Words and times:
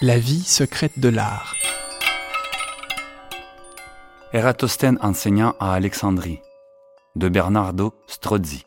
La 0.00 0.18
vie 0.18 0.42
secrète 0.42 0.98
de 0.98 1.08
l'art. 1.08 1.54
Eratosthène 4.32 4.98
enseignant 5.00 5.54
à 5.60 5.72
Alexandrie 5.72 6.40
de 7.14 7.28
Bernardo 7.28 7.94
Strozzi. 8.08 8.66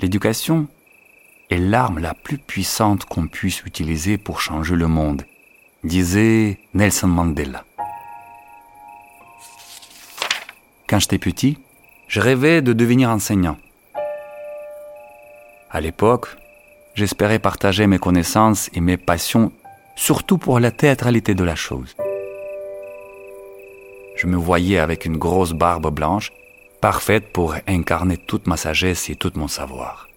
L'éducation 0.00 0.66
est 1.50 1.58
l'arme 1.58 1.98
la 1.98 2.14
plus 2.14 2.38
puissante 2.38 3.04
qu'on 3.04 3.28
puisse 3.28 3.62
utiliser 3.64 4.16
pour 4.16 4.40
changer 4.40 4.74
le 4.74 4.88
monde, 4.88 5.22
disait 5.84 6.58
Nelson 6.72 7.08
Mandela. 7.08 7.64
Quand 10.88 10.98
j'étais 10.98 11.18
petit, 11.18 11.58
je 12.14 12.20
rêvais 12.20 12.62
de 12.62 12.72
devenir 12.72 13.10
enseignant. 13.10 13.56
À 15.68 15.80
l'époque, 15.80 16.28
j'espérais 16.94 17.40
partager 17.40 17.88
mes 17.88 17.98
connaissances 17.98 18.70
et 18.72 18.80
mes 18.80 18.96
passions, 18.96 19.50
surtout 19.96 20.38
pour 20.38 20.60
la 20.60 20.70
théâtralité 20.70 21.34
de 21.34 21.42
la 21.42 21.56
chose. 21.56 21.96
Je 24.14 24.28
me 24.28 24.36
voyais 24.36 24.78
avec 24.78 25.06
une 25.06 25.16
grosse 25.16 25.54
barbe 25.54 25.92
blanche, 25.92 26.30
parfaite 26.80 27.32
pour 27.32 27.56
incarner 27.66 28.16
toute 28.16 28.46
ma 28.46 28.56
sagesse 28.56 29.10
et 29.10 29.16
tout 29.16 29.32
mon 29.34 29.48
savoir. 29.48 30.08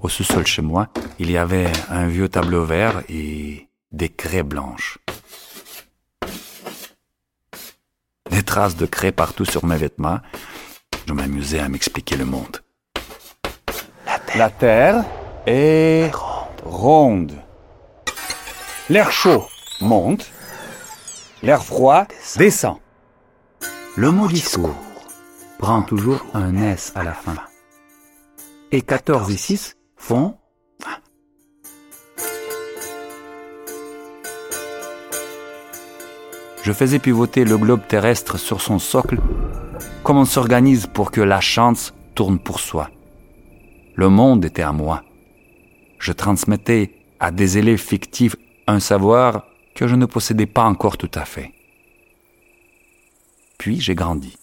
Au 0.00 0.08
sous-sol 0.08 0.44
chez 0.44 0.62
moi, 0.62 0.88
il 1.20 1.30
y 1.30 1.38
avait 1.38 1.70
un 1.88 2.08
vieux 2.08 2.28
tableau 2.28 2.64
vert 2.64 3.04
et 3.08 3.68
des 3.92 4.08
craies 4.08 4.42
blanches. 4.42 4.98
Des 8.34 8.42
traces 8.54 8.76
de 8.76 8.86
craie 8.86 9.10
partout 9.10 9.44
sur 9.44 9.64
mes 9.66 9.76
vêtements. 9.76 10.20
Je 11.08 11.12
m'amusais 11.12 11.58
à 11.58 11.68
m'expliquer 11.68 12.16
le 12.16 12.24
monde. 12.24 12.58
La 14.36 14.48
terre, 14.48 15.04
est 15.44 16.12
ronde. 16.62 17.32
L'air 18.88 19.10
chaud 19.10 19.44
monte. 19.80 20.30
L'air 21.42 21.64
froid 21.64 22.06
descend. 22.36 22.76
Le 23.96 24.12
mot 24.12 24.28
discours 24.28 24.76
prend 25.58 25.82
toujours 25.82 26.24
un 26.32 26.54
S 26.54 26.92
à 26.94 27.02
la 27.02 27.12
fin. 27.12 27.34
Et 28.70 28.82
14 28.82 29.32
et 29.32 29.36
6 29.36 29.76
font 29.96 30.38
Je 36.64 36.72
faisais 36.72 36.98
pivoter 36.98 37.44
le 37.44 37.58
globe 37.58 37.86
terrestre 37.86 38.38
sur 38.38 38.62
son 38.62 38.78
socle, 38.78 39.18
comme 40.02 40.16
on 40.16 40.24
s'organise 40.24 40.86
pour 40.86 41.10
que 41.10 41.20
la 41.20 41.42
chance 41.42 41.92
tourne 42.14 42.38
pour 42.38 42.58
soi? 42.58 42.90
Le 43.96 44.08
monde 44.08 44.46
était 44.46 44.62
à 44.62 44.72
moi. 44.72 45.04
Je 45.98 46.12
transmettais 46.12 46.94
à 47.20 47.32
des 47.32 47.58
élèves 47.58 47.82
fictifs 47.82 48.36
un 48.66 48.80
savoir 48.80 49.44
que 49.74 49.86
je 49.86 49.94
ne 49.94 50.06
possédais 50.06 50.46
pas 50.46 50.64
encore 50.64 50.96
tout 50.96 51.10
à 51.12 51.26
fait. 51.26 51.52
Puis 53.58 53.78
j'ai 53.78 53.94
grandi. 53.94 54.38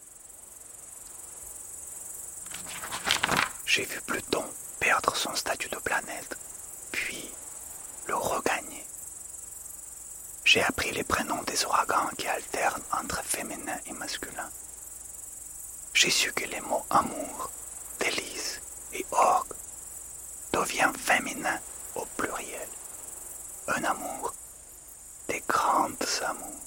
J'ai 3.65 3.85
vu 3.85 3.99
Pluton 4.05 4.43
perdre 4.79 5.15
son 5.15 5.33
statut 5.33 5.69
de 5.69 5.77
planète, 5.77 6.37
puis 6.91 7.31
le 8.07 8.13
regagner. 8.13 8.85
J'ai 10.43 10.61
appris 10.61 10.91
les 10.91 11.03
prénoms 11.03 11.41
des 11.47 11.65
ouragans 11.65 12.00
J'ai 16.01 16.09
su 16.09 16.31
que 16.33 16.45
les 16.47 16.61
mots 16.61 16.83
amour, 16.89 17.51
délice 17.99 18.59
et 18.91 19.05
orgue 19.11 19.53
deviennent 20.51 20.95
féminins 20.95 21.59
au 21.93 22.03
pluriel. 22.17 22.69
Un 23.67 23.83
amour, 23.83 24.33
des 25.27 25.43
grandes 25.47 26.03
amours. 26.27 26.65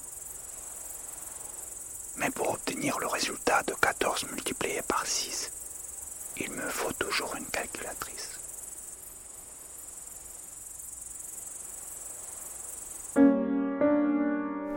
Mais 2.16 2.30
pour 2.30 2.50
obtenir 2.50 2.96
le 3.00 3.08
résultat 3.08 3.64
de 3.64 3.74
14 3.74 4.26
multiplié 4.30 4.82
par 4.86 5.04
6, 5.04 5.50
il 6.36 6.52
me 6.52 6.68
faut 6.68 6.92
toujours 6.92 7.34
une 7.34 7.46
calculatrice. 7.46 8.38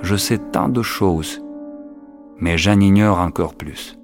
Je 0.01 0.15
sais 0.15 0.39
tant 0.51 0.69
de 0.69 0.81
choses, 0.81 1.43
mais 2.37 2.57
j'en 2.57 2.79
ignore 2.79 3.19
encore 3.19 3.53
plus. 3.53 3.95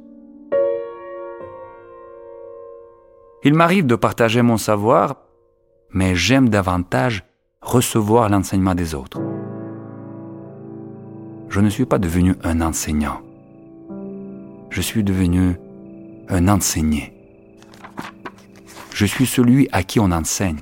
Il 3.45 3.53
m'arrive 3.53 3.85
de 3.85 3.95
partager 3.95 4.41
mon 4.41 4.57
savoir, 4.57 5.17
mais 5.91 6.15
j'aime 6.15 6.47
davantage 6.47 7.25
recevoir 7.61 8.29
l'enseignement 8.29 8.73
des 8.73 8.95
autres. 8.95 9.19
Je 11.49 11.59
ne 11.59 11.69
suis 11.69 11.85
pas 11.85 11.99
devenu 11.99 12.35
un 12.43 12.61
enseignant. 12.61 13.21
Je 14.69 14.81
suis 14.81 15.03
devenu 15.03 15.57
un 16.29 16.47
enseigné. 16.47 17.13
Je 18.93 19.05
suis 19.05 19.25
celui 19.25 19.67
à 19.73 19.83
qui 19.83 19.99
on 19.99 20.11
enseigne. 20.11 20.59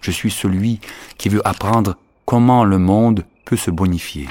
Je 0.00 0.10
suis 0.10 0.30
celui 0.30 0.80
qui 1.16 1.28
veut 1.28 1.46
apprendre 1.46 1.96
comment 2.24 2.64
le 2.64 2.78
monde 2.78 3.24
peut 3.44 3.56
se 3.56 3.70
bonifier. 3.70 4.26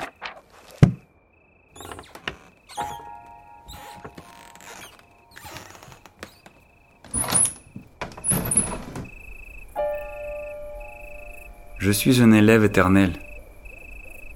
Je 11.77 11.91
suis 11.91 12.21
un 12.21 12.31
élève 12.31 12.63
éternel. 12.63 13.13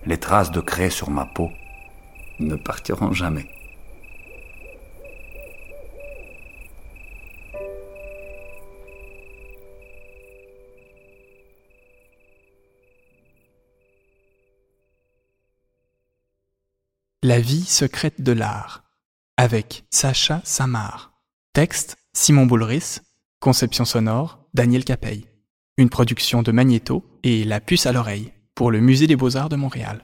Les 0.05 0.19
traces 0.19 0.51
de 0.51 0.59
craie 0.59 0.89
sur 0.89 1.09
ma 1.09 1.25
peau 1.25 1.51
ne 2.39 2.55
partiront 2.55 3.13
jamais. 3.13 3.47
La 17.21 17.39
vie 17.39 17.65
secrète 17.65 18.21
de 18.21 18.31
l'art. 18.31 18.83
Avec 19.37 19.85
Sacha 19.89 20.41
Samar. 20.43 21.13
Texte 21.53 21.97
Simon 22.13 22.45
Boulris. 22.45 22.99
Conception 23.39 23.85
sonore 23.85 24.45
Daniel 24.53 24.83
Capeille. 24.83 25.29
Une 25.79 25.87
production 25.87 26.41
de 26.43 26.51
Magnéto 26.51 27.05
et 27.23 27.45
La 27.45 27.61
puce 27.61 27.85
à 27.85 27.93
l'oreille 27.93 28.33
pour 28.53 28.69
le 28.69 28.81
Musée 28.81 29.07
des 29.07 29.15
beaux-arts 29.15 29.47
de 29.47 29.55
Montréal. 29.55 30.03